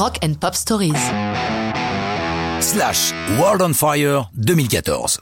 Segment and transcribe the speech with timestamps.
[0.00, 0.94] Rock and Pop Stories.
[2.60, 5.20] Slash World on Fire 2014.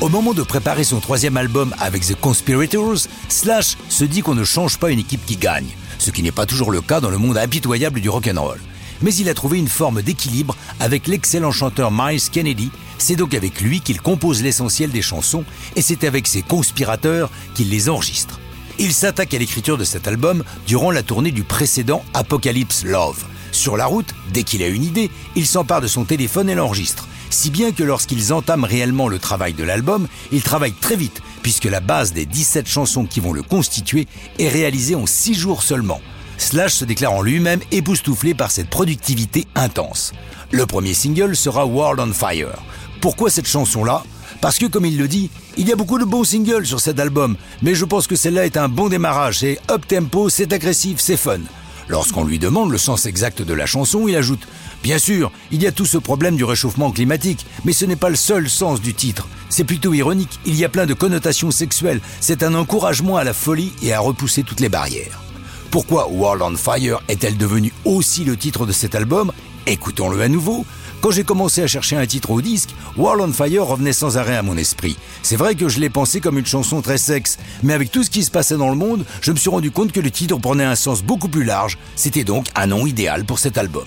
[0.00, 4.42] Au moment de préparer son troisième album avec The Conspirators, Slash se dit qu'on ne
[4.42, 7.18] change pas une équipe qui gagne, ce qui n'est pas toujours le cas dans le
[7.18, 8.58] monde impitoyable du rock'n'roll.
[9.02, 12.72] Mais il a trouvé une forme d'équilibre avec l'excellent chanteur Miles Kennedy.
[12.98, 15.44] C'est donc avec lui qu'il compose l'essentiel des chansons
[15.76, 18.39] et c'est avec ses conspirateurs qu'il les enregistre.
[18.78, 23.24] Il s'attaque à l'écriture de cet album durant la tournée du précédent Apocalypse Love.
[23.52, 27.08] Sur la route, dès qu'il a une idée, il s'empare de son téléphone et l'enregistre.
[27.30, 31.64] Si bien que lorsqu'ils entament réellement le travail de l'album, ils travaillent très vite, puisque
[31.64, 34.06] la base des 17 chansons qui vont le constituer
[34.38, 36.00] est réalisée en 6 jours seulement.
[36.38, 40.12] Slash se déclare en lui-même époustouflé par cette productivité intense.
[40.50, 42.58] Le premier single sera World on Fire.
[43.00, 44.02] Pourquoi cette chanson-là?
[44.40, 46.98] Parce que, comme il le dit, il y a beaucoup de bons singles sur cet
[46.98, 49.40] album, mais je pense que celle-là est un bon démarrage.
[49.40, 51.40] C'est up-tempo, c'est agressif, c'est fun.
[51.88, 54.46] Lorsqu'on lui demande le sens exact de la chanson, il ajoute
[54.82, 58.08] Bien sûr, il y a tout ce problème du réchauffement climatique, mais ce n'est pas
[58.08, 59.28] le seul sens du titre.
[59.50, 63.34] C'est plutôt ironique, il y a plein de connotations sexuelles, c'est un encouragement à la
[63.34, 65.20] folie et à repousser toutes les barrières.
[65.70, 69.32] Pourquoi World on Fire est-elle devenue aussi le titre de cet album?
[69.66, 70.64] Écoutons-le à nouveau.
[71.00, 74.36] Quand j'ai commencé à chercher un titre au disque, World on Fire revenait sans arrêt
[74.36, 74.98] à mon esprit.
[75.22, 78.10] C'est vrai que je l'ai pensé comme une chanson très sexe, mais avec tout ce
[78.10, 80.64] qui se passait dans le monde, je me suis rendu compte que le titre prenait
[80.64, 81.78] un sens beaucoup plus large.
[81.96, 83.86] C'était donc un nom idéal pour cet album.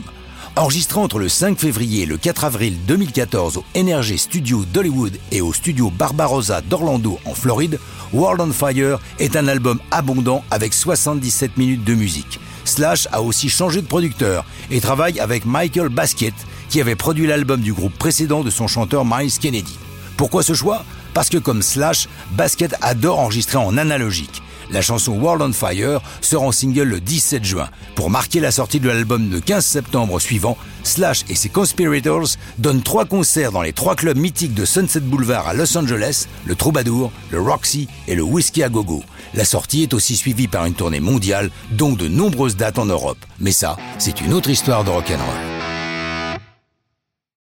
[0.56, 5.42] Enregistré entre le 5 février et le 4 avril 2014 au Energy Studio d'Hollywood et
[5.42, 7.80] au studio Barbarossa d'Orlando en Floride,
[8.12, 12.40] World on Fire est un album abondant avec 77 minutes de musique.
[12.66, 16.34] Slash a aussi changé de producteur et travaille avec Michael Basket,
[16.74, 19.78] qui avait produit l'album du groupe précédent de son chanteur Miles Kennedy.
[20.18, 20.84] Pourquoi ce choix?
[21.14, 24.42] Parce que comme Slash, Basket adore enregistrer en analogique.
[24.72, 27.70] La chanson World on Fire sera en single le 17 juin.
[27.94, 32.82] Pour marquer la sortie de l'album le 15 septembre suivant, Slash et ses Conspirators donnent
[32.82, 37.12] trois concerts dans les trois clubs mythiques de Sunset Boulevard à Los Angeles, le Troubadour,
[37.30, 39.04] le Roxy et le Whiskey à Gogo.
[39.36, 43.24] La sortie est aussi suivie par une tournée mondiale, dont de nombreuses dates en Europe.
[43.40, 45.53] Mais ça, c'est une autre histoire de rock'n'roll.